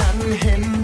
[0.00, 0.77] นั้นเห็น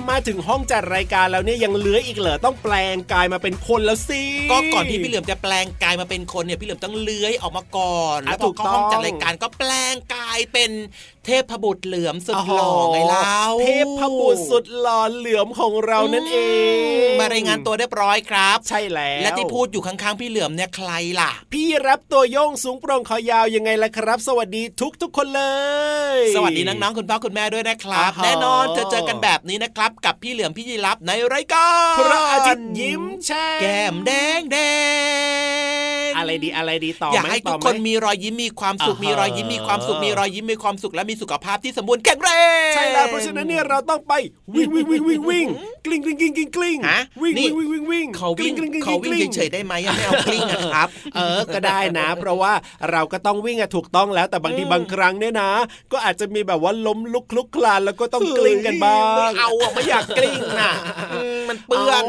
[0.00, 10.70] มมาถึงห้องจัดรายการแล้วเนี่ยยังเลื้อยอีกเหรอต้องแปลงกายมาเป็นคนแล้วสิก็ก่อนที่พี่เหลือมจะแปลงกายมาเป็นคนเนี่ยพี่เหลือมต้องเลื้อยออกมาก่อนอแล้วพถูอกเข้าห้องจัดรายการก็แปลงกายเป็น
[11.26, 13.66] เทพบุตรเหลือมสุดหล่อไงเล่าเท
[14.00, 16.38] พบุตรสุดหล่อเหลือมของเรานั่นเอ
[17.06, 20.90] ง มารายงานตัวเรียบร้อยครับ ใช่แล้ว และที่พูดอยู่ข้างๆพี่เหลือมเนี่ยใคร
[21.20, 25.42] ล่ะ พี่รับตัวโยงสูงโปร่งคอยาวยังไงล่ะครับ สวัสดีทุกทุกๆคนเล
[26.16, 34.58] ย สวัสดีน้องๆคุณพ่อคุณแม่ด้วยนะครับอ่าฮะแน่นอนเจอเจอกันแบบนี้นะครับ กับพี่เหลือมพี่ยีรับในรายการพระอาทิตย์ยิ้มแฉ่งแก้มแดงแด
[35.98, 42.30] ง อะไรดีอะไรดีต่ออยากไหมให้ต่ทุอกไหคนมีรอยยิ้มมีความสุขอ่าฮะมีรอยยิ้มมีความสุขมีรอยยิ้มมีความสุขและมีสุขภาพที่สมบูรณ์แข็งแร
[42.70, 44.12] งใช่แล้วเพราะฉะนั้นเนี่ยเราต้องไป
[44.54, 45.46] วิ่งวิ่งวิ่งวิ่งวิ่ง
[45.86, 52.52] กลิ้งกลิ้งกลิ้งกลิ้งกลิ้งฮะวิ่งนี่วิ่งวิ่งวิ่งวิ่งเขาวิ่งกลิ้กลิ้เขาวิ่งกลิ้เฉยๆได้ไหมยังไม่เอากลิ้งอะครับ เออก็ได้นะ เพราะว่า
[52.90, 55.50] เราก็ต้องวิ่งอะถูกต้องแล้วแต่บางทีอืมบางครั้งเนี่ยนะ
[55.92, 60.72] ก็อาจจะมีแบบว่าล้มลุกคลุกคลานแล้วก็ต้องกลิ้งกันบ้างไม่เอาอะไม่อยากกลิ้งน่ะ
[61.14, 62.06] อืมมันเปื้อนา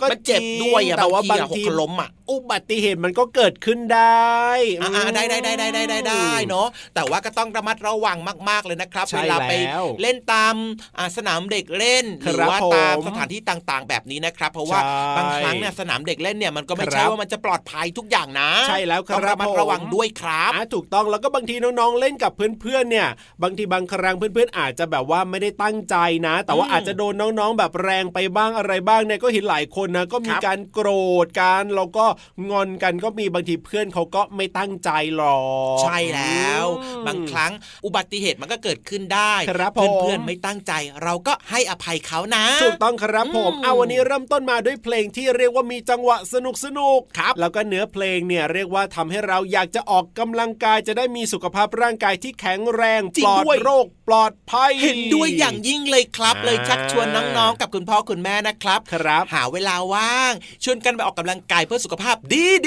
[0.00, 4.48] ก็มันเจ็บด้วยอะแต่ว่าบาบางงทีทีอะหกล้มอะอุบัติเหตุมันก็เกิดขึ้นได้
[4.82, 8.18] อ่าๆได้ได้ได้ได้ได้ได้ได้เนาะแต่ว่าก็ต้องระมัดระวัง
[8.48, 10.54] มาก ๆเลยนะครับใช่เวลาไปแล้วเล่นตาม
[10.98, 23.08] อ่าสนามเด็กเล่นหครัรืบว่าตามผมสถานที่ต่างๆ แบบนี้นะครับ เพราะว่าใช่บางครั้งเนี่ยสนามเด็กเล่นเนี่ยมันก็ไม่ครับใช่ว่ามันจะปลอดภัยทุกอย่างนะ ใช่แล้วครับต้องระมัดผมระวังด้วยครับอะถูกต้องแล้วก็บางทีน้องๆเล่นกับเพื่อนๆเนี่ย
[23.42, 25.96] บางทีบางครั้งเพื่อนๆอาจจะแบบว่าไม่ได้ตั้งใจ
[26.26, 30.88] นะ แต่ว่าอืมอาจจะโดนน้องๆแบบแรงไปบ้างอะไรบ้างเนี่ยก็เห็นหลายคนนะก็มีครับการโกร
[31.24, 32.04] ธกันแล้วก็
[32.50, 35.40] งอนกันก็มีบางทีเพื่อนเขาก็ไม่ตั้งใจหรอ
[35.76, 37.52] กใช่แล้วอืมบางครั้ง
[37.84, 40.72] อุบัติเหตุมันก็เกิดขึ้นได้ครับผมเพื่อนๆไม่ตั้งใจ
[41.02, 60.32] เราก็ให้อภัยเขานะถูกต้องครับผมอืมเอาวันนี้เริ่มต้นมาด้วยเพลงที่เรียกว่ามีจังหวะสนุกสนุกครับ แล้วก็เนื้อเพลงเนี่ยเรียกว่าทำให้เราอยากจะออกกำลังกายจะได้มีสุขภาพร่างกายที่แข็งแรงจริปงลอดด้วยโรคปลอดภัย เห็นด้วยอย่างยิ่งเลยครับอ่าเลยชักชวนน้องๆ กับคุณพ่อคุณแม่นะครับ ครับ หาเวลาว่าง
[60.64, 62.16] ชวนกันไปออกกำลังกายเพื่อสุขภาพ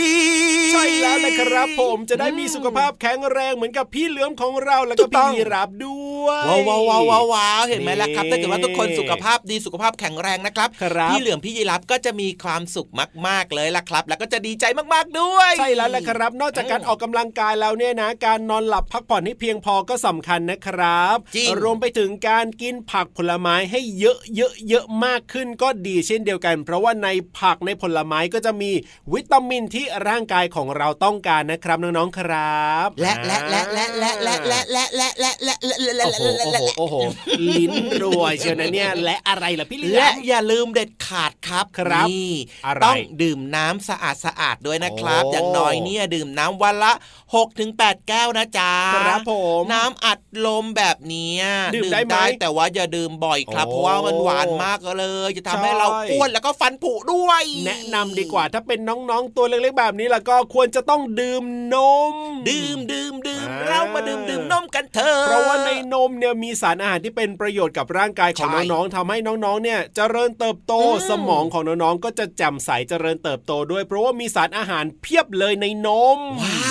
[0.01, 0.40] ดีๆ
[0.71, 12.89] ใช่แล้วนะครับผมจะได้มีสุขภาพแข็งแรงเหมือนกับพี่เหลือมของเราแล้วก็ถูกต้พี่องยีราฟด้วยว้าวว้าวว้าวว้าวว้าวเห็นไหมล่ะครับนี่ถ้าเกิดว่าทุกคนสุขภาพดีสุขภาพแข็งแรงนะครับครับพี่เหลือมพี่ยีรับก็จะมีความสุข
[13.27, 27.07] มาก ๆเลยล่ะครับ แล้วก็จะดีใจมากๆด้วยใช่แล้วแหละครับ นอกจากการออกกำลังกายแล้วเนี่ยนะ การนอนหลับพักผ่อนให้เพียงพอก็สำคัญนะครับจริงรวมไปถึงการกินผักผลไม้ให้เยอะเยอะเยอะมากขึ้นก็ดีเช่นเดียวกัน เพราะว่าใน
[27.39, 28.71] ผักในผลไม้ก็จะมี
[29.13, 42.31] วิตามินที่ร่างกายของเราต้องการนะครับน้องๆครับ และและและและและและและและและและและและและโอ้โหโอ้โหโอ้โหลิ้นรัวเชียวนะเนี่ยและอะไรล่ะพี่เหลือและมอย่าลืมเด็ดขาดครับครับนี่
[42.65, 46.93] อะไรต้องดื่มน้ำสะอาดสะอาดด้วยนะครับโอ้อย่างน้อยเนี่ยดื่มน้ำวันละ
[47.31, 47.71] 6-8ถึง
[48.07, 51.43] แก้วนะจ๊ะครับผมน้ำอัดลมแบบเนี้ย
[51.75, 61.75] ดื่มได้ไหมแต่ว่าอย่าดื่มบ่อยครับโอ้เพราะว่ามันหวานมากเลย จะทำให้ใช่เราอ้วนแล้วก็ฟันผุด้วย แนะนำดีกว่าถ้าเป็นน้องๆตัวเล็กๆแบบนี้แล้วก็ควรจะต้องดื่มน
[62.13, 62.15] ม
[62.49, 76.70] ดื่มดื่มดื่มอ่าเรามาดื่มดื่มนมกันเถอะเพราะว่าในนมเนี่ยมีสารอาหารที่เป็นประโยชน์กับร่างกายของใช่น้องๆทำให้น้องๆเนี่ยเจริญเติบโตอืมสมองของน้องๆก็จะแจ่มใสเจริญเติบโตด้วย เพราะว่ามีสารอาหารเพียบเลยในนมว้าวน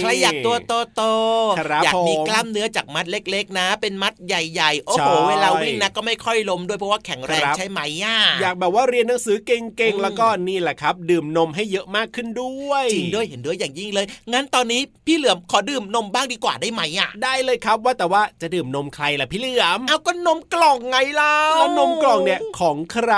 [0.00, 23.12] ใครอยากตัวโตโตๆครับอยากมีผมกล้ามเนื้อจากมัดเล็ก ๆ นะ เป็นมัดใหญ่ๆโอ้ใช่โหเวลาวิ่งนะก็ไม่ค่อยล้มด้วยเพราะว่าแข็งแรงครับใช่ไหมย่าอยากแบบว่าเรียนหนังสือเก่งอืมๆแล้วก็นี่แหละครับ ดื่มนมให้เยอะมากขึ้นด้วยจริงด้วยเห็นด้วยอย่างยิ่งเลย งั้นตอนนี้พี่เหลือมขอดื่มนมบ้างดีกว่าได้ไหมอะได้เลยครับว่าแต่ว่าจะดื่มนมใครล่ะพี่เหลือมเอาก็นมกล่องไงเล่าแล้วนมกล่องเนี่ยของใคร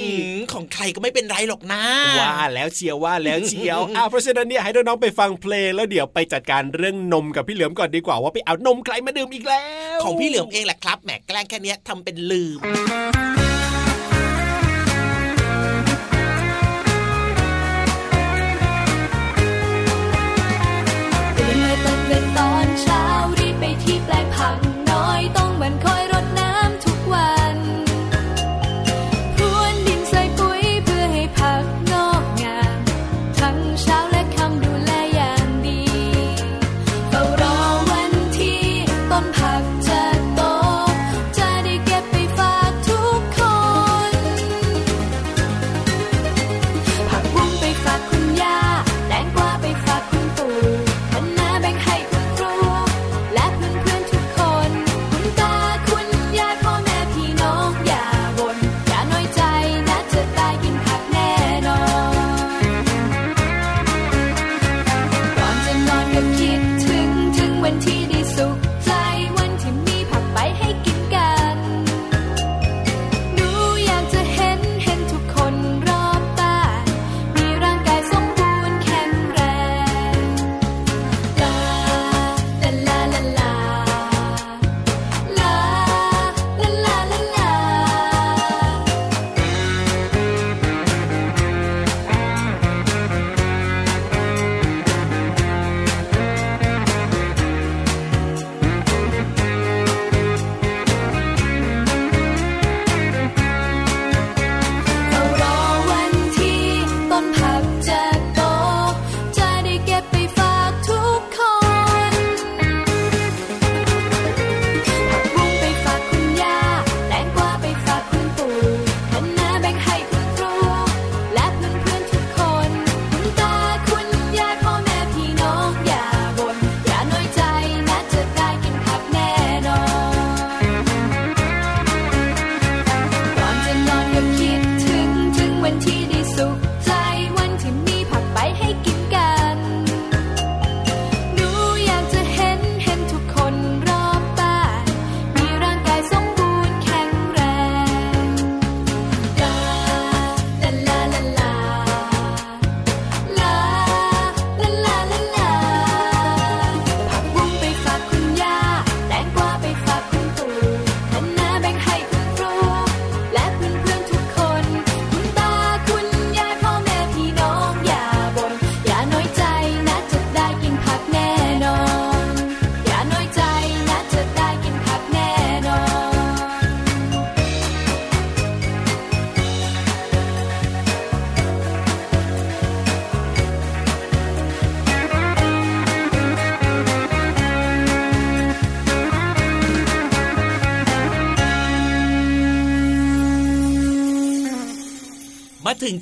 [0.00, 1.82] อืมของใครก็ไม่เป็นไรหรอกนะ
[2.20, 9.66] ว่าแล้วเชียวว่าแล้วเชียวอะเพราะฉะนั้นเนี่ยให้น้องๆไปฟังเพลงแล้วเดี๋ยวไปจัดการเรื่องนมกับพี่เหลือมก่อนดีกว่าว่าไปเอานมใครมาดื่มอีกแล้
[9.96, 12.58] ว ของพี่เหลือมเองแหละครับแหมแกล้งแค่นี้ทำเป็นลืม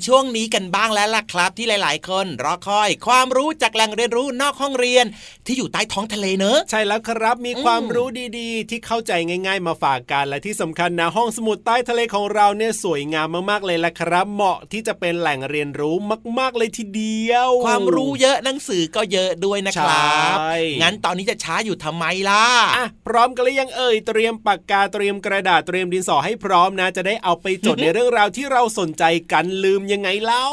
[0.07, 5.05] ช่วงนี้กันบ้างแล้วล่ะครับ ที่หลาย ๆ คนรอคอย ความรู้จากแหล่งเรียนรู้นอกห้องเรียน
[5.45, 15.95] ที่อยู่ใต้ท้องทะเลเนอะใช่แล้วครับมีความรู้ดีๆ ที่เข้าใจง่าย ๆ มาฝากกันและที่สำคัญนะห้องสมุดใต้ทะเลของเราเนี่ยสวยงามมากๆเลยละครับ เหมาะที่จะเป็นแหล่งเรียนรู้
[16.39, 30.47] มาก ๆ เลยทีเดียว ความรู้เยอะหนังสือก็เยอะด้วยนะครับใช่งั้นตอนนี้จะช้าอยู่ทำไมล่ะอะพร้อมกันหรือยังเอ่ยเตรียมปากกาเตรียมกระดาษเตรียมดินสอให้พร้อมนะ จะได้เอาไปจดในเรื่องราวที่เราสนใจกันลืมยังไงเล่า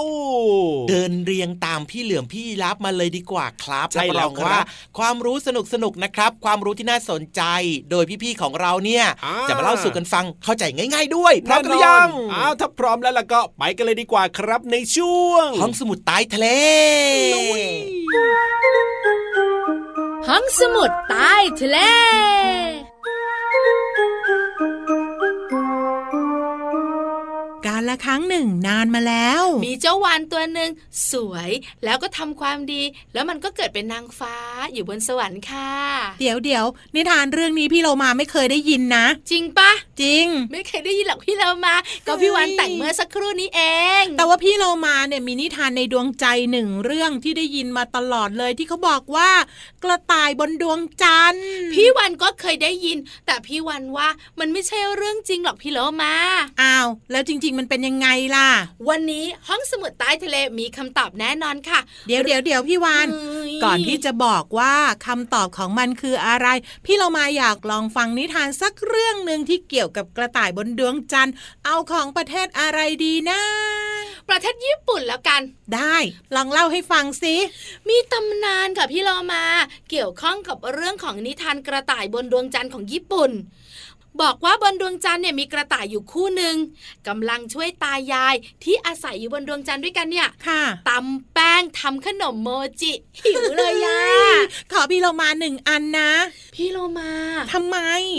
[0.89, 4.61] เดินเรียงตามพี่เหลือมพี่รับมาเลยดีกว่าครับใช่รับรองแล้วครับว่า
[4.99, 7.43] ความรู้สนุกสนุกๆนะครับ ความรู้ที่น่าสนใจ
[7.91, 16.47] โดยพี่ๆของเราเนี่ยอ่าจะมาเล่าสู่กันฟังเข้าใจง่าย ๆ ด้วยพร้อมกันหรือยังอ้าวถ้าพร้อมแล้วล่ะก็ไปกันเลยดีกว่าครับในช่วงห้องสมุดใต้ทะเล
[20.29, 21.79] ห้องสมุดใต้ทะเล
[27.91, 30.71] ละครั้งหนึ่งนานมาแล้ว มีเจ้าวานตัวหนึ่ง
[31.11, 31.51] สวย
[31.85, 32.83] แล้วก็ทำความดี
[33.15, 34.37] แล้วมันก็เกิดเป็นนางฟ้า
[34.73, 35.73] อยู่บนสวรรค์ค่ะ
[36.21, 36.65] เดี๋ยวเดี๋ยว
[36.95, 39.71] นิทานเรื่องนี้พี่เรามาไม่เคยได้ยินนะ จริงปะ
[40.03, 41.75] จริง ไม่เคยได้ยินหรอกพี่เรามา
[42.07, 43.63] ก็พี่วานแต่งเมื่อสักครู่นี้เอ
[44.03, 49.31] ง แต่ว่าพี่เรามาเนี่ยมีนิทานในดวงใจหนึ่งเรื่องที่ได้ยินมาตลอดเลยที่เขาบอกว่า
[49.85, 54.09] กระต่ายบนดวงจันทร์พี่วันก็เคยได้ยิน แต่พี่วันว่า
[54.41, 56.15] มันไม่ใช่เรื่องจริงหรอกพี่เรามา
[56.63, 58.49] อ้าวแล้วจริง ๆ มันเป็นยังไงล่ะ
[58.89, 64.75] วันนี้ห้องสมุดใต้ทะเลมีคำตอบแน่นอนค่ะ เดี๋ยวเดี๋ยวเดี๋ยวพี่วานเฮ้ยก่อนที่จะบอกว่า
[65.07, 66.47] คำตอบของมันคืออะไร
[66.85, 73.41] พี่เรามาอยากลองฟังนิทานสักเรื่องหนึ่งที่เกี่ยวกับกระต่ายบนดวงจันทร์ เอาของประเทศอะไรดีนะ
[74.29, 75.43] ประเทศญี่ปุ่นแล้วกัน
[75.75, 75.97] ได้
[76.35, 77.35] ลองเล่าให้ฟังสิ
[77.89, 79.45] มีตำนานค่ะพี่โลมา
[79.91, 83.31] เกี่ยวข้องกับเรื่องของนิทานกระต่ายบนดวงจันทร์ของญี่ปุ่น
[84.23, 86.57] บอกว่าบนดวงจันทร์เนี่ยมีกระต่ายอยู่คู่หนึ่ง
[87.09, 88.35] กำลังช่วยตายาย
[88.65, 92.49] ที่อาศัยอยู่บนดวงจันทร์ด้วยกันเนี่ยค่ะตำแป้งทำขนมโม
[92.81, 92.93] จิ
[93.25, 94.03] หิวเลยอะ
[94.73, 96.11] ขอพี่เรามาหนึ่งอันนะ
[96.55, 97.13] พี่โลมา
[97.53, 97.79] ทำไม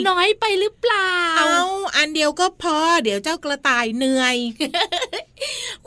[0.09, 1.63] น้อยไปหรือเปล่า เอา
[1.95, 4.35] อันเดียวก็พอ เดี๋ยวเจ้ากระต่ายเหนื่อย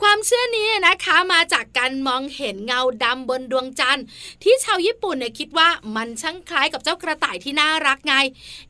[0.01, 4.05] ความเชื่อนี้นะคะมาจากการมองเห็นเงาดำบนดวงจันทร์
[4.43, 8.13] ที่ชาวญี่ปุ่นเนี่ยคิดว่ามันช่างคล้ายกับเจ้ากระต่ายที่น่ารักไง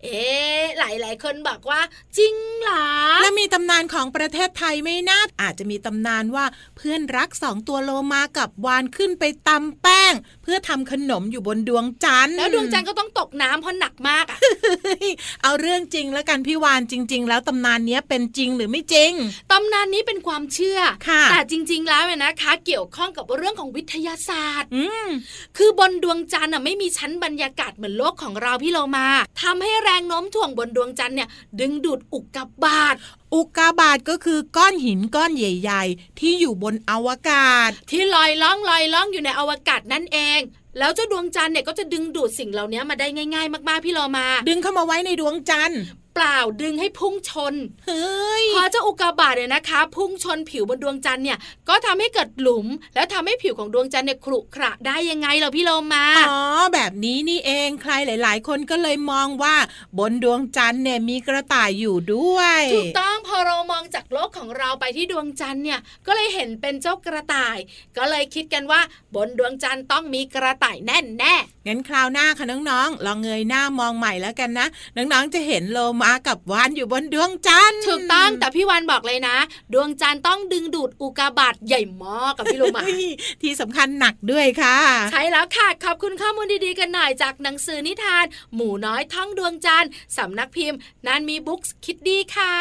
[0.04, 1.82] เอ๊ะหลายๆคนบอกว่า
[2.18, 2.88] จริงเหรอ
[3.22, 6.46] และมีตำนานของประเทศไทยไหม่นะอาจจะมีตำนานว่า
[6.78, 10.14] เพื่อนรักสองตัวโลมากับวานขึ้นไปตำแป้ง
[10.44, 15.10] เพื่อทำขนมอยู่บนดวงจันทร์แล้วดวงจันทร์ก็ต้องตกน้ำเพราะหนักมากอะเฮ้ย
[15.44, 19.12] เอาเรื่องจริงแล้วกันพี่วานจริง ๆ แล้วตำนานเนี้ยเป็นจริงหรือไม่จริง
[19.52, 20.73] ตำนานนี้เป็นความเชื่อ
[21.08, 25.10] ค่ะแต่จริง ๆ แล้วเนี่ยนะคะ เกี่ยวข้องกับเรื่องของวิทยาศาสตร์อืม
[25.58, 29.08] คือบนดวงจันทร์น่ะไม่มีชั้นบรรยากาศเหมือนโลกของเราพี่เรามา
[29.42, 32.96] ทำให้แรงโน้มถ่วงบนดวงจันทร์เนี่ย ดึงดูดอุกกาบาต
[33.34, 40.42] อุกกาบาตก็คือก้อนหินก้อนใหญ่ ๆ ที่อยู่บนอวกาศ ที่ลอยล่องลอยล่องอยู่ในอวกาศนั่นเอง
[40.80, 45.82] แล้วเจ้าดวงจันทร์เนี่ยก็จะดึงดูดสิ่งเหล่านี้มาได้ง่าย ๆ มากๆพี่เรามา ดึงเข้ามาไว้ในดวงจันทร์
[46.14, 47.54] เปล่าดึงให้พุ่งชน
[47.86, 51.38] เฮ้ย พอเจ้าอุกกาบาตเนี่ยนะคะ พุ่งชนผิวบนดวงจันทร์เนี่ย
[51.70, 56.40] ก็ทำให้เกิดหลุม แล้วทำให้ผิวของดวงจันทร์เนี่ยขรุขระได้ยังไงเหราพี่เรามา อ๋อ
[56.74, 59.56] แบบนี้นี่เองใครหลาย ๆ คนก็เลยมองว่า
[60.00, 67.58] บนดวงจันทร์เนี่ยมีกระต่ายอยู่ด้วย ถูกต้องพอเรามองจากโลกของเราไปที่ดวงจันทร์เนี่ย ก็เลยเห็นเป็นเจ้ากระต่าย
[67.98, 68.82] ก็เลยคิดกันว่า
[69.16, 71.36] บนดวงจันทร์ต้องมีกระต่ายแน่แน่
[71.68, 74.68] งั้นคราวหน้าค่ะน้องๆลองเงยหน้ามองใหม่แล้วกันนะ
[74.98, 79.38] น้องๆจะเห็นโลมากับวานอยู่บนดวงจันทร์ๆถูกต้องแต่พี่วันบอกเลยนะ
[79.74, 83.08] ดวงจันทร์ต้องดึงดูดอุกกาบาตใหญ่มากกับพี่โลมาเฮ้ย
[83.42, 84.78] ที่สำคัญหนักด้วยค่ะ
[85.12, 92.56] ใช่แล้วค่ะขอบคุณข้อมูลดีๆกันหน่อยจากหนังสือนิทาน หมูน้อยท่องดวงจันทร์สำนักพิมพ์นันมีบุ๊กส์คิดดีค่ะ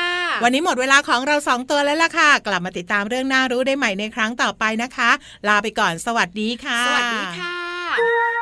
[0.44, 5.10] วันนี้หมดเวลาของเราสองตัวแล้วล่ะค่ะ กลับมาติดตามเรื่องน่ารู้ได้ใหม่ในครั้งต่อไปนะคะ
[5.48, 8.41] ลาไปก่อนสวัสดีค่ะ สวัสดีค่ะ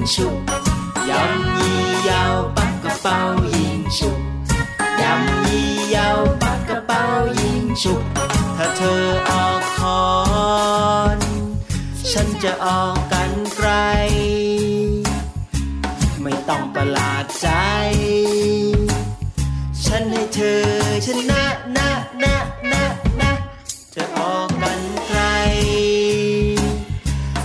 [0.00, 0.32] 英雄，
[1.04, 1.12] 饮
[1.60, 4.08] 一有八个包英雄，
[4.98, 5.04] 饮
[5.46, 6.94] 一有八个包
[7.26, 8.00] 英雄
[8.56, 10.02] ถ้าเธอออกคอ
[11.16, 11.18] น
[12.10, 13.70] ฉันจะออกกันไกล
[16.22, 17.48] ไม่ต้องประหลาดใจ
[19.84, 20.62] ฉันให้เธอ
[21.04, 21.44] ฉันะ
[21.76, 21.90] นะ
[22.22, 22.36] นะ
[22.72, 22.84] นะ
[23.20, 23.32] นะ
[23.90, 25.20] เธอออกกันไกล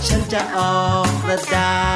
[0.06, 1.72] ฉันจะออกกระดา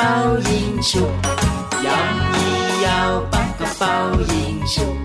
[0.00, 0.16] เป๋า
[0.48, 1.12] ยิงฉุบ
[1.86, 3.94] ยำยี่ยาวปักกระเป๋า
[4.32, 4.96] ยิงฉุบ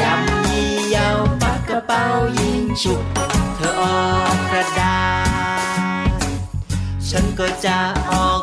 [0.00, 2.02] ยำยี่ยาวปักกระเป๋า
[2.38, 3.02] ยิงฉุบ
[3.56, 4.00] เธอออ
[4.34, 4.98] กกระดา
[6.08, 6.22] ษ
[7.08, 7.78] ฉันก็จะ
[8.10, 8.41] ออก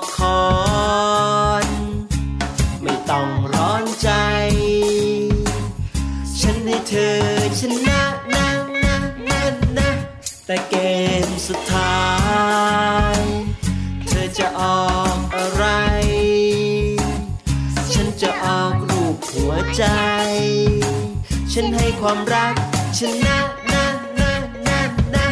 [21.61, 22.53] ฉันให้ความรัก
[22.97, 23.37] ชนะ
[23.71, 23.85] นะ
[24.19, 24.31] นะ
[24.67, 24.79] นะ
[25.15, 25.27] นะ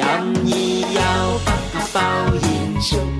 [0.00, 2.08] ยำยี่ยาวปักกระเป๋า
[2.46, 3.10] ยิงฉุบ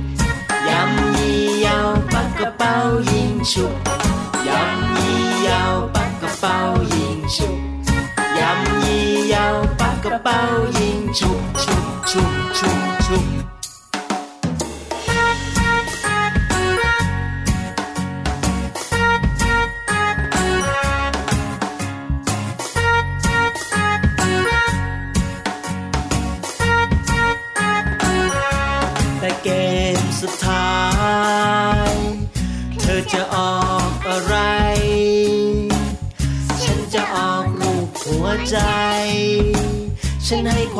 [0.68, 2.75] ยำยี่ยาวปักกระเป๋า
[3.11, 3.75] ยิงฉุบ
[4.49, 6.57] ยำยี่ยาวปักกระเป๋า
[6.95, 7.59] ยิงฉุบ
[8.38, 10.38] ยำยี่ยาวปักกระเป๋า
[10.79, 13.52] ยิงฉุบฉุบฉุบฉุบฉุบ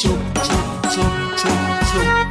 [0.00, 2.26] ิงฉุบฉุบฉุบฉุบฉุบ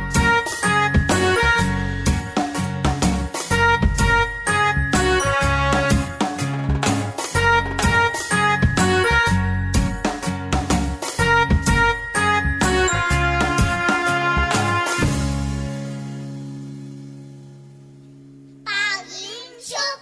[18.65, 18.83] เป่า
[19.15, 19.97] ยิงชุบ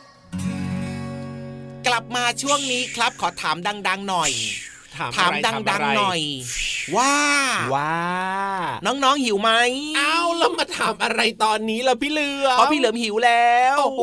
[1.88, 4.32] กลับมาช่วงนี้ครับขอถามดัง ๆ หน่อย
[4.97, 6.21] ถามถามอะไรดัถางะไรๆหน่อย
[6.95, 7.13] ว่า
[7.74, 7.95] ว่า
[8.86, 9.52] น้องๆหิวไหม
[9.98, 14.02] เอาแล้วมาถามอะไรตอนนี้ล่ะพี่เหลือมเพราะพี่เหลิมหิวแล้วโอ้โห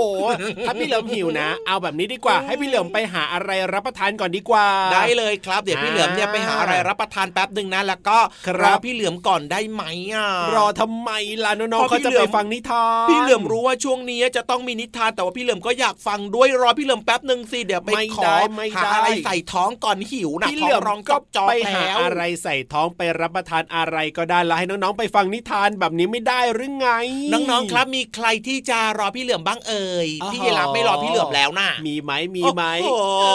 [0.67, 9.83] ถ้าพี่เหลิมหิวนะ เอาแบบนี้ดีกว่า ให้พี่เหลิมไปหาอะไรรับประทานก่อนดีกว่า ได้เลยครับเดี๋ยวพี่เหลือมเนี่ยไปหาอะไรรับประทานแป๊บหนึ่งนะแล้วก็ครับรอพี่เหลือมก่อนได้ไหม
[10.15, 11.11] อะรอทำไม
[11.45, 26.89] ล่ะน้องเพๆราะเขาพี่จะเหลืไปอมฟังนิทานพี่เหลือมรู้ว่าช่วงนี้จะต้องมีนิทานแต่ว่าพี่เหลือมก็อยากฟังด้วยรอพี่เหลือมแป๊บหนึ่งสิเดี๋ยวไปไม่ขอได้ไม่หาได้อะไรใส่ท้องก่อนหิวนะพี่ท้เหอลืงอมร้องก็จอกไปๆหาแล้วอะไรใส่ท้องไปรับประทานอะไรก็ได้แล้วให้น้องๆไปฟังนิทานแบบนี้ไม่ได้หรือไง
[27.33, 33.27] น้องๆครับมีใครที่จะรอพี่เหลือมบ้างเอ่ยอ๋อพี่ยีรับไม่รอพี่เหลือมแล้วนะมีไหมมีไหมโอ้โหเอ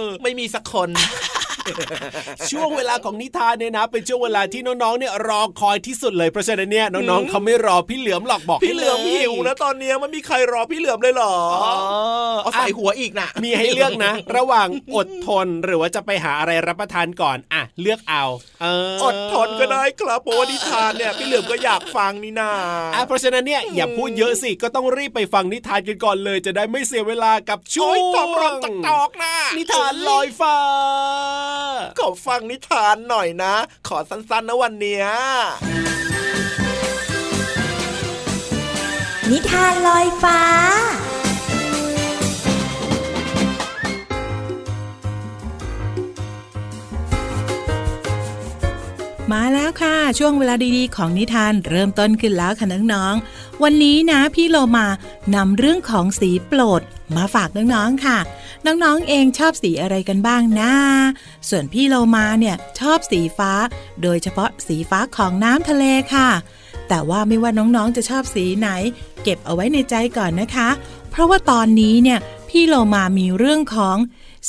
[0.00, 0.88] อไม่มีสักคน
[2.50, 11.74] ช่วงเวลาของนิทานเนี่ยนะ เป็นช่วงเวลาที่น้องๆเนี่ยรอคอยที่สุดเลยเพราะฉะนั้นเนี่ยน้องอืมๆเขาไม่รอพี่เหลือมหรอกบอกพี่เหลือมหิวนะตอนเนี้ยมันมีใครรอพี่เหลือมเลยเหรออ๋อ
[12.42, 18.24] เอาใส่หัวอีกนะมีให้เลือกนะ ระหว่างอดทนหรือว่าจะไปหาอะไรรับประทานก่อนอะเลือกเอา
[18.62, 22.50] เอออดทนก็ได้ครับเพราะว่านิทานเนี่ยพี่เหลือมก็อยากฟังนี่นา
[22.94, 30.56] อะเพราะฉะนั้นเนี่ยอย่าพูดเยอะสิก็ต้องรีบไปฟังนิทานกันก่อนเลย จะได้ไม่เสียเวลากับช่วโอ้งยตอบรับตกตอกนะนิทานลอยฟ้า
[31.98, 33.54] ขอฟังนิทานหน่อยนะ
[33.88, 35.04] ขอสั้นๆนะวันเนี้ย
[39.30, 40.40] นิทานลอยฟ้า
[49.32, 54.86] มาแล้วค่ะ ช่วงเวลาดีๆ ของนิทานเริ่มต้นขึ้นแล้วค่ะน้องๆวันนี้นะพี่โลมา
[55.34, 56.82] นำเรื่องของสีโปรด
[57.16, 58.18] มาฝากน้องๆค่ะ
[58.66, 60.72] น้องๆเองชอบสีอะไรกันบ้างนะ
[61.48, 63.52] ส่วนพี่โลมาเนี่ยชอบสีฟ้า
[64.02, 66.28] โดยเฉพาะสีฟ้าของน้ำทะเลค่ะ
[66.88, 68.68] แต่ว่าไม่ว่าน้องๆจะชอบสีไหน
[69.22, 70.68] เก็บเอาไว้ในใจก่อนนะคะ
[71.10, 73.96] เพราะว่าตอนนี้เนี่ยพี่โลมามีเรื่องของ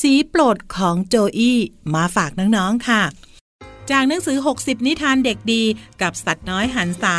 [0.01, 1.59] สีโปรดของโจอี้
[1.93, 3.01] มาฝากน้องๆค่ะ
[3.91, 5.63] จากหนังสือ 60 นิทานเด็กดี
[6.01, 7.15] กับสัตว์น้อยหันษา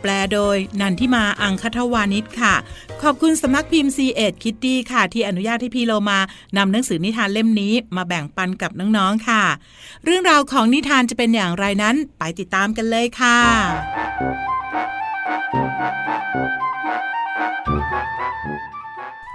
[0.00, 2.54] แปลโดยนันทิมาอังคทวานิชค่ะ
[3.02, 6.18] ขอบคุณสมัครพิมพ์ c ีเอ็ดคิตตี้ค่ะ ที่อนุญาตให้พี่โลมา
[6.56, 9.44] นำหนังสือนิทานเล่มนี้มาแบ่งปันกับน้องๆค่ะ
[10.04, 13.38] เรื่องราวของนิทานจะเป็นอย่างไรนั้นไปติดตามกันเลยค่ะ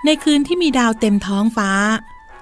[0.05, 1.71] ในคืนที่มีดาวเต็มท้องฟ้า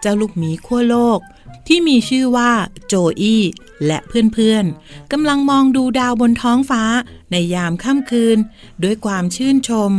[0.01, 1.19] เจ้าลูกหมีขั้วโลก
[1.67, 2.51] ที่มีชื่อว่า
[2.87, 3.43] โจอี้
[3.85, 3.99] และ
[4.33, 6.83] เพื่อนๆกำลังมองดูดาวบนท้องฟ้า
[7.31, 8.37] ในยามค่ำคืน
[8.83, 9.91] ด้วยความชื่นชม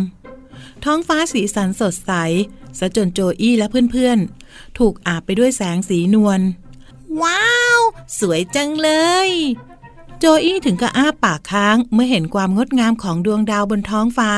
[0.85, 2.13] ท้องฟ้าสีสันสดใส
[2.79, 6.41] สะจนโจอี้และเพื่อนๆ ถูกอาบไปด้วยแสงสีนวล
[7.23, 7.81] ว้าว
[8.19, 8.91] สวยจังเล
[9.29, 9.31] ย
[10.19, 14.33] โจอี้ถึงกับอ้าปากค้างเมื่อเห็นความงดงามของดวงดาวบนท้องฟ้า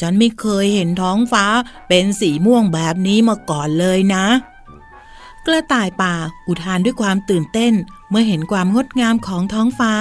[0.00, 1.44] ฉันไม่เคยเห็นท้องฟ้า
[1.88, 4.26] เป็นสีม่วงแบบนี้มาก่อนเลยนะ
[5.48, 6.14] กระต่ายป่า
[6.48, 7.74] อุทานด้วยความตื่นเต้น
[8.10, 9.94] เมื่อเห็นความงดงามของท้องฟ้า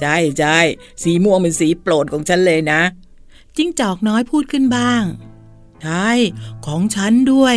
[0.00, 0.58] ใช่ใช่
[1.02, 2.80] สีม่วงเป็นสีโปรดของฉันเลยนะ
[3.56, 5.02] จิ้งจอกน้อยพูดขึ้นบ้าง
[5.82, 6.10] ใช่
[6.66, 7.56] ของฉันด้วย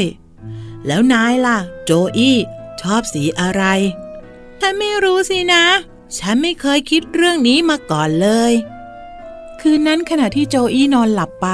[0.88, 2.38] แล้วนายล่ะ โจอี้
[2.82, 3.64] ชอบสีอะไร
[4.62, 5.66] ฉันไม่รู้สินะ
[6.18, 8.54] ฉันไม่เคยคิดเรื่องนี้มาก่อนเลย
[9.62, 11.48] คืนนั้นขณะที่โจอี้นอนหลับไป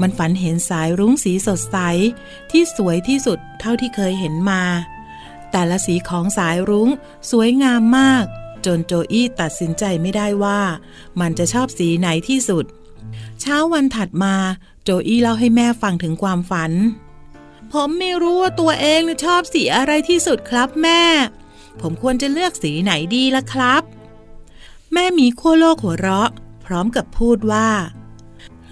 [0.00, 1.76] มันฝันเห็นสายรุ้งสีสดใส
[2.50, 4.62] ที่สวยที่สุดเท่าที่เคยเห็นมา
[5.50, 6.88] แต่ละสีของสายรุ้ง
[7.30, 8.24] สวยงามมาก
[8.66, 10.60] จนโจอี้ตัดสินใจไม่ได้ว่า
[11.20, 12.64] มันจะชอบสีไหนที่สุด
[13.40, 14.34] เช้าวันถัดมา
[14.82, 16.72] โจอี้เล่าให้แม่ฟังถึงความฝัน
[17.72, 21.02] ผมไม่รู้ว่าตัวเองชอบสีอะไรที่สุดครับแม่
[21.80, 23.82] ผมควรจะเลือกสีไหนดีล่ะครับ
[24.92, 26.30] แม่มีขั้วโลกหัวเราะ
[26.70, 27.68] ร้อมกับพูดว่า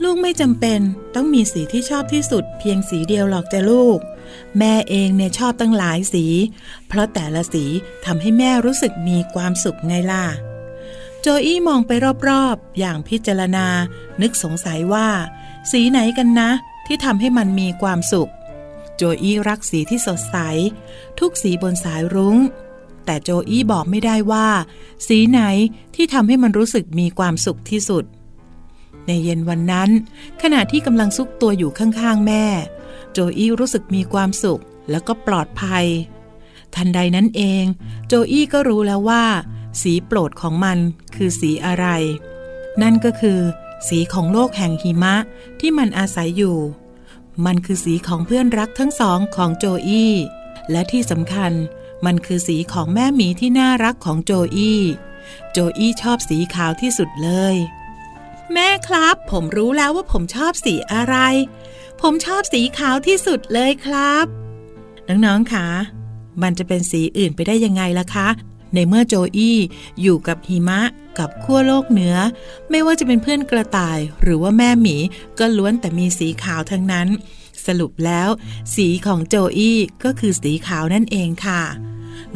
[0.02, 0.80] ลูกไม่จำเป็น
[1.14, 3.98] ต้องมีสีที่ชอบที่สุด เพียงสีเดียวหรอกจ้ะลูก
[4.58, 6.24] แม่เองเนี่ยชอบตั้งหลายสี
[6.88, 7.64] เพราะแต่ละสี
[8.06, 10.24] ทำให้แม่รู้สึกมีความสุขไงล่ะ
[11.20, 11.90] โจอี้มองไป
[12.28, 13.66] รอบๆ อย่างพิจารณา
[14.22, 15.08] นึกสงสัยว่า
[15.70, 16.50] สีไหนกันนะ
[16.86, 18.30] ที่ทำให้มันมีความสุข
[18.96, 20.36] โจอี้รักสีที่สดใส
[21.18, 22.36] ทุกสีบนสายรุง้ง
[23.10, 24.46] แต่โจอี้บอกไม่ได้ว่า
[25.06, 25.40] สีไหน
[25.94, 28.04] ที่ทำให้มันรู้สึกมีความสุขที่สุด
[29.06, 29.90] ในเย็นวันนั้น
[30.42, 32.44] ขณะที่กำลังซุกตัวอยู่ข้างๆแม่
[33.12, 35.86] โจอี้รู้สึกมีความสุขแล้วก็ปลอดภัย
[36.74, 37.64] ทันใดนั้นเอง
[38.06, 39.24] โจอี้ก็รู้แล้วว่า
[39.82, 40.78] สีโปรดของมัน
[41.14, 41.86] คือสีอะไร
[42.82, 43.40] นั่นก็คือ
[43.88, 45.16] สีของโลกแห่งหิมะ
[45.60, 46.56] ที่มันอาศัยอยู่
[47.46, 50.12] มันคือสีของเพื่อนรักทั้งสองของโจอี้
[50.70, 51.52] และที่สำคัญ
[52.06, 54.82] มันคือสีของแม่หมีที่น่ารักของโจอี้
[55.52, 57.54] โจอี้ชอบสีขาวที่สุดเลย
[58.52, 61.16] แม่ครับ ผมรู้แล้วว่าผมชอบสีอะไร
[62.00, 64.26] ผมชอบสีขาวที่สุดเลยครับ
[65.08, 65.66] น้องๆคะ
[66.42, 68.28] มันจะเป็นสีอื่นไปได้ยังไงล่ะคะ
[68.74, 69.58] ในเมื่อโจอี้
[70.02, 70.80] อยู่กับหิมะ
[71.18, 72.16] กับขั้วโลกเหนือ
[72.70, 74.96] ไม่ว่าจะเป็นเพื่อนกระต่ายหรือว่าแม่หมี
[75.38, 77.08] ก็ล้วนแต่มีสีขาวทั้งนั้น
[77.68, 78.28] สรุปแล้ว
[78.74, 81.62] สีของโจอี้ก็คือสีขาวนั่นเองค่ะ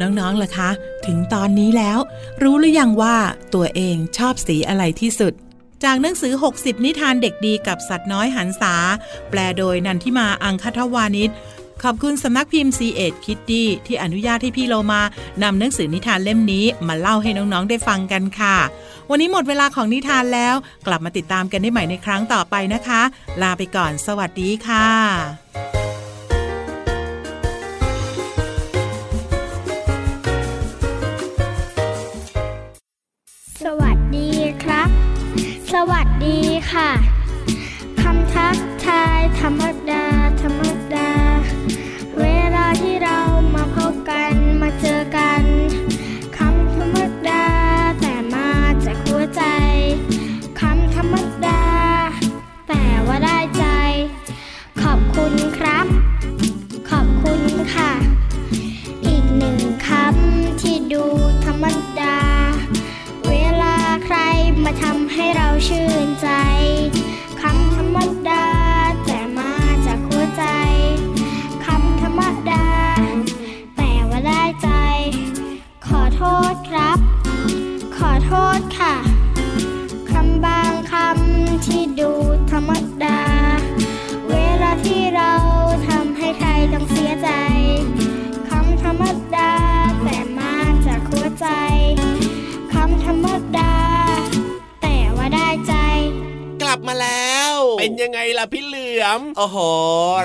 [0.01, 0.69] น้องๆล่ะคะ
[1.05, 1.99] ถึงตอนนี้แล้ว
[2.43, 3.15] รู้หรือยังว่า
[3.53, 5.33] ตัวเองชอบสีอะไรที่สุด
[5.83, 8.75] จากหนังสือ 60 นิทานเด็กดีกับสัตว์น้อยหันษา
[9.29, 11.29] แปลโดยนันทิมาอังคทวานิช
[11.87, 15.01] ขอบคุณสำนักพิมพ์ c ีเอ็ดคิตตี้ที่อนุญาตให้พี่โลมา
[15.43, 18.57] นำหนังสือนิทานเล่มนี้มาเล่าให้น้องๆได้ฟังกันค่ะ
[19.09, 20.55] วันนี้หมดเวลาของนิทานแล้ว
[20.87, 23.01] กลับมาติดตามกันได้ใหม่ในครั้งต่อไปนะคะ
[23.41, 24.89] ลาไปก่อน สวัสดีค่ะ
[33.63, 34.29] สวัสดี
[34.63, 34.89] ครับ
[35.73, 36.39] สวัสดี
[36.71, 36.89] ค่ะ
[38.01, 39.72] คำทักทายธรรม
[55.15, 55.87] คุณครับ
[56.89, 57.41] ขอบคุณ
[57.73, 57.91] ค่ะ
[59.05, 61.05] อีกหนึ่งคำที่ดู
[61.45, 61.65] ธรรม
[61.99, 62.17] ดา
[63.27, 64.17] เวลาใคร
[64.63, 66.29] มาทำให้เราชื่นใจ
[99.37, 99.57] โอ้โห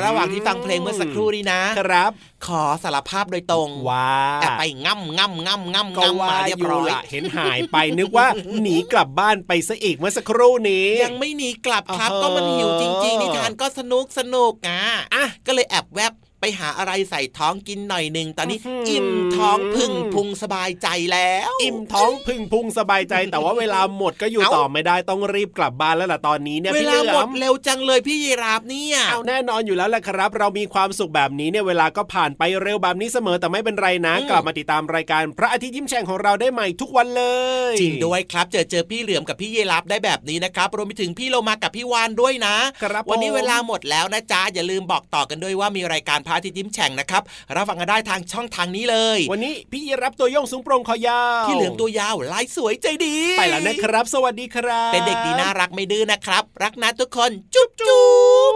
[0.04, 2.10] ระหว่างที่ฟังเพลงเมื่อสักครู่นี้นะ ครับ
[2.46, 4.10] ขอสารภาพโดยตรงว่า
[4.42, 8.26] แอบไปง่ำง่ำง่ำง่ำก็ง่ำว่ามาเรียบอยู่ร้อยละเห็นหายไปนึกว่า
[8.62, 14.80] หนีกลับบ้านไปซะอีกเมื่อสักครู่นี้ ยังไม่หนีกลับครับอ๋อก็มันหิวจริง ๆนิทานก็สนุกสนุกอะ
[15.14, 37.24] อะก็เลยแอบแวบ ไปหาอะไรใส่ท้องกินหน่อยหนึ่งตอนนี้อื้อหืออิ่อิ่มท้องพึ่งพุงสบายใจแล้ว อิ่มท้องพึ่งพุงสบายใจ แต่ว่าเวลาหมดก็อยู่เอ้าต่อไม่ได้ต้องรีบกลับบ้านแล้วล่ะตอนนี้เนี่ยเวพี่เหลาลืหมอดมเร็วจังเลยพี่ยีราฟเนี่ยเอาแน่นอนอยู่แล้วแหละครับ เรามีความสุขแบบนี้เนี่ยเวลาก็ผ่านไปเร็วแบบนี้เสมอแต่ไม่เป็นไรนะอืมกลับมาติดตามรายการพระอาทิตย์ยิ้มแฉ่งของเราได้ใหม่ทุกวันเล
[37.72, 47.22] ยจริงด้วยครับ เจอเจอพี่เหลือมกับพี่ยีราฟได้แบบนี้นะครับรวมไปถึงพี่โลมากับพี่วานด้วยนะครับวันนี้ผมเวลาหมดแล้วนะจ๊ะอย่าลืมบอกต่อกันด้วยว่ามีรายการพระอาทิตย์ยิ้มแฉ่งนะครับ
[47.56, 58.06] รับฟังกันได้ทางช่องทางนี้เลย วันนี้พี่ยีรับตัวโยงสูงโปร่งคอยาวพี่เหลือมตัวยาวลายสวยใจดี ไปแล้วนะครับ สวัสดีครับ เป็นเด็กดีน่ารักไม่ดื้อนะครับ รักนะทุกคนจุ๊บจุ๊
[58.52, 58.54] บ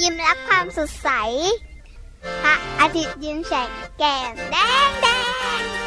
[0.00, 1.08] ยิ้มรับความสดใส
[2.42, 4.56] พระอาทิตย์ยิ้มแฉกแก้มแด
[4.88, 5.06] งแด
[5.60, 5.77] ง